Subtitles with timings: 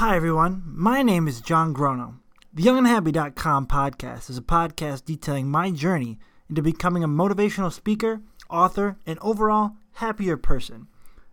[0.00, 0.62] Hi, everyone.
[0.66, 2.16] My name is John Grono.
[2.52, 6.18] The YoungandHappy.com podcast is a podcast detailing my journey
[6.50, 8.20] into becoming a motivational speaker,
[8.50, 10.88] author, and overall happier person.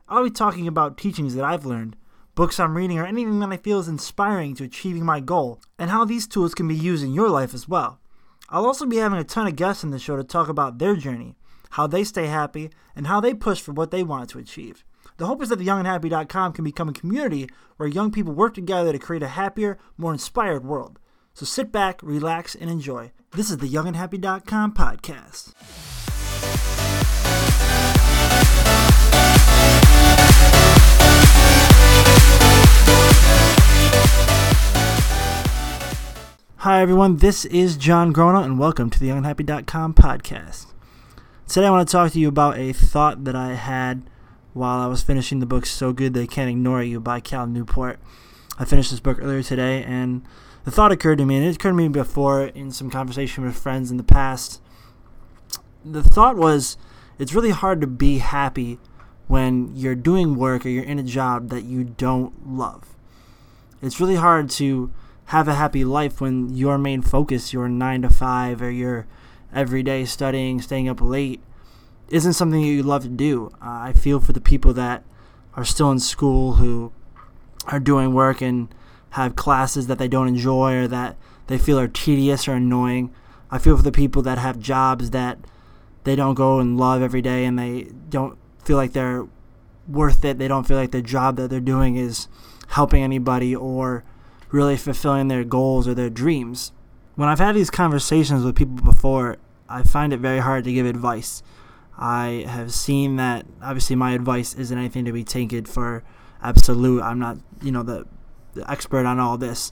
[0.07, 1.97] I'll be talking about teachings that I've learned,
[2.35, 5.89] books I'm reading, or anything that I feel is inspiring to achieving my goal, and
[5.89, 7.99] how these tools can be used in your life as well.
[8.47, 10.95] I'll also be having a ton of guests on the show to talk about their
[10.95, 11.35] journey,
[11.71, 14.85] how they stay happy, and how they push for what they want to achieve.
[15.17, 18.91] The hope is that the YoungandHappy.com can become a community where young people work together
[18.91, 20.97] to create a happier, more inspired world.
[21.35, 23.11] So sit back, relax, and enjoy.
[23.31, 25.53] This is the YoungandHappy.com podcast.
[36.57, 37.17] Hi, everyone.
[37.17, 40.67] This is John Grono, and welcome to the YoungandHappy.com podcast.
[41.47, 44.09] Today, I want to talk to you about a thought that I had
[44.53, 47.99] while I was finishing the book So Good They Can't Ignore You by Cal Newport.
[48.59, 50.23] I finished this book earlier today, and
[50.63, 53.57] the thought occurred to me, and it occurred to me before in some conversation with
[53.57, 54.61] friends in the past.
[55.83, 56.77] The thought was
[57.17, 58.79] it's really hard to be happy
[59.27, 62.95] when you're doing work or you're in a job that you don't love.
[63.81, 64.93] It's really hard to
[65.25, 69.07] have a happy life when your main focus, your nine to five, or your
[69.53, 71.41] everyday studying, staying up late,
[72.09, 73.51] isn't something you love to do.
[73.61, 75.03] Uh, I feel for the people that
[75.55, 76.91] are still in school who
[77.67, 78.73] are doing work and
[79.11, 81.15] have classes that they don't enjoy or that
[81.47, 83.13] they feel are tedious or annoying.
[83.51, 85.37] I feel for the people that have jobs that
[86.03, 89.27] they don't go and love every day and they don't feel like they're
[89.87, 90.37] worth it.
[90.37, 92.27] They don't feel like the job that they're doing is
[92.69, 94.03] helping anybody or
[94.49, 96.71] really fulfilling their goals or their dreams.
[97.15, 99.37] When I've had these conversations with people before,
[99.69, 101.43] I find it very hard to give advice.
[101.97, 106.03] I have seen that obviously my advice isn't anything to be taken for
[106.41, 107.01] absolute.
[107.01, 108.05] I'm not, you know, the,
[108.53, 109.71] the expert on all this.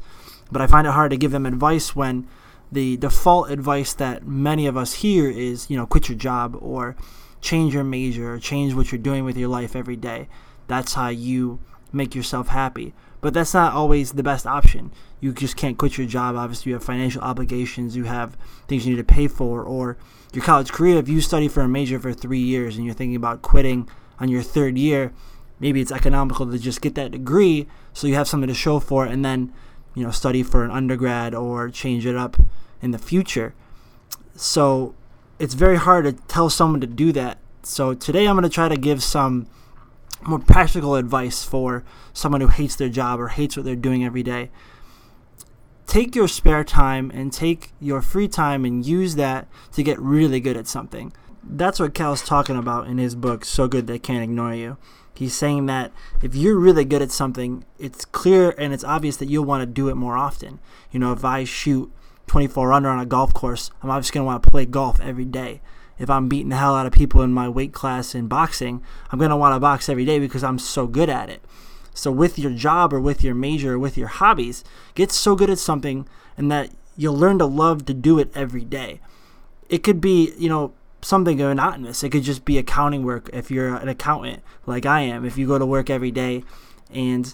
[0.52, 2.28] But I find it hard to give them advice when
[2.72, 6.96] the default advice that many of us hear is, you know, quit your job or
[7.42, 10.28] change your major or change what you're doing with your life every day.
[10.68, 11.60] That's how you
[11.92, 12.94] make yourself happy.
[13.22, 14.92] But that's not always the best option.
[15.20, 16.36] You just can't quit your job.
[16.36, 18.36] Obviously, you have financial obligations, you have
[18.68, 19.98] things you need to pay for, or
[20.34, 20.98] your college career.
[20.98, 23.88] If you study for a major for three years and you're thinking about quitting
[24.20, 25.14] on your third year,
[25.60, 29.06] maybe it's economical to just get that degree so you have something to show for
[29.06, 29.54] it and then,
[29.94, 32.38] you know, study for an undergrad or change it up
[32.82, 33.54] in the future.
[34.36, 34.96] So
[35.38, 37.38] it's very hard to tell someone to do that.
[37.64, 39.48] So today I'm going to try to give some
[40.24, 41.84] more practical advice for
[42.14, 44.50] someone who hates their job or hates what they're doing every day.
[45.88, 50.40] Take your spare time and take your free time and use that to get really
[50.40, 51.12] good at something.
[51.44, 54.78] That's what Cal's talking about in his book, So Good They Can't Ignore You.
[55.14, 59.28] He's saying that if you're really good at something, it's clear and it's obvious that
[59.28, 60.60] you'll want to do it more often.
[60.92, 61.92] You know, if I shoot
[62.28, 65.26] 24 under on a golf course, I'm obviously going to want to play golf every
[65.26, 65.62] day
[66.02, 68.82] if I'm beating the hell out of people in my weight class in boxing,
[69.12, 71.44] I'm going to want to box every day because I'm so good at it.
[71.94, 74.64] So, with your job or with your major or with your hobbies,
[74.96, 78.66] get so good at something and that you'll learn to love to do it every
[78.66, 79.00] day.
[79.70, 80.74] It could be, you know,
[81.04, 82.04] something monotonous.
[82.04, 85.24] It could just be accounting work if you're an accountant like I am.
[85.24, 86.44] If you go to work every day
[86.92, 87.32] and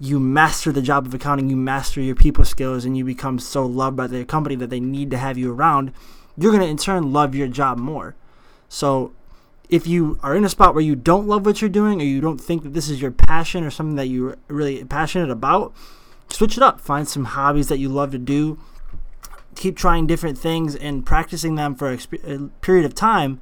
[0.00, 3.66] you master the job of accounting, you master your people skills, and you become so
[3.66, 5.92] loved by the company that they need to have you around,
[6.38, 8.14] you're going to in turn love your job more.
[8.68, 9.12] So
[9.68, 12.20] if you are in a spot where you don't love what you're doing or you
[12.20, 15.74] don't think that this is your passion or something that you're really passionate about,
[16.30, 16.80] switch it up.
[16.80, 18.58] Find some hobbies that you love to do.
[19.56, 23.40] Keep trying different things and practicing them for a period of time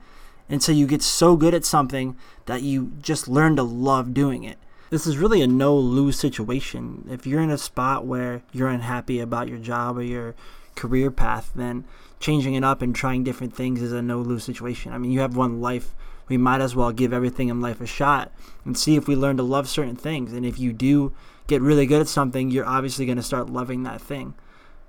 [0.49, 4.59] until you get so good at something that you just learn to love doing it.
[4.89, 7.06] This is really a no lose situation.
[7.11, 10.35] If you're in a spot where you're unhappy about your job or your
[10.76, 11.84] career path, then
[12.20, 14.92] changing it up and trying different things is a no lose situation.
[14.92, 15.94] I mean, you have one life.
[16.28, 18.32] We might as well give everything in life a shot
[18.64, 20.32] and see if we learn to love certain things.
[20.32, 21.12] And if you do
[21.47, 24.34] get really good at something, you're obviously going to start loving that thing.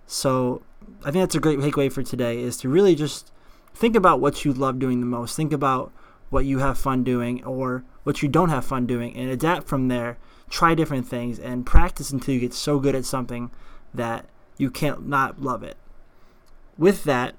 [0.07, 0.61] So
[1.01, 3.31] I think that's a great takeaway for today is to really just
[3.75, 5.35] think about what you love doing the most.
[5.35, 5.91] Think about
[6.29, 9.87] what you have fun doing or what you don't have fun doing and adapt from
[9.87, 10.17] there.
[10.49, 13.51] Try different things and practice until you get so good at something
[13.93, 14.25] that
[14.57, 15.77] you can't not love it
[16.77, 17.35] with that,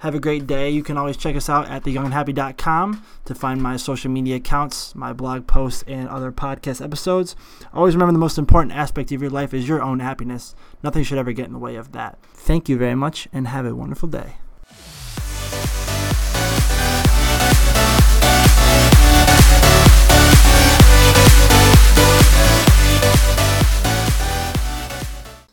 [0.00, 0.68] have a great day.
[0.68, 5.12] You can always check us out at theyoungandhappy.com to find my social media accounts, my
[5.12, 7.36] blog posts, and other podcast episodes.
[7.72, 10.54] Always remember the most important aspect of your life is your own happiness.
[10.82, 12.18] Nothing should ever get in the way of that.
[12.34, 14.34] Thank you very much and have a wonderful day.